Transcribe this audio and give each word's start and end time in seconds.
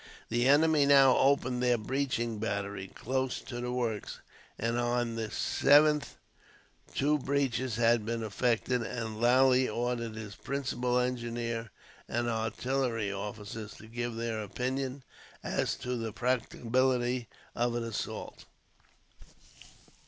The 0.29 0.47
enemy 0.47 0.87
now 0.87 1.15
opened 1.15 1.61
their 1.61 1.77
breaching 1.77 2.39
battery 2.39 2.87
close 2.87 3.39
to 3.41 3.61
the 3.61 3.71
works, 3.71 4.19
and 4.57 4.79
on 4.79 5.13
the 5.15 5.27
7th 5.27 6.15
two 6.95 7.19
breaches 7.19 7.75
had 7.75 8.03
been 8.03 8.23
effected, 8.23 8.81
and 8.81 9.21
Lally 9.21 9.69
ordered 9.69 10.15
his 10.15 10.33
principal 10.33 10.97
engineer 10.97 11.69
and 12.09 12.27
artillery 12.27 13.13
officers 13.13 13.75
to 13.75 13.85
give 13.85 14.15
their 14.15 14.41
opinion 14.41 15.03
as 15.43 15.75
to 15.75 15.95
the 15.95 16.11
practicability 16.11 17.27
of 17.55 17.75
an 17.75 17.83
assault. 17.83 18.45